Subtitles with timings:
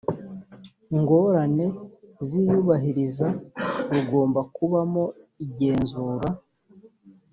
[0.99, 1.65] ngorane
[2.27, 3.27] ziyubahiriza
[3.93, 5.03] rugomba kubamo
[5.45, 6.27] igenzura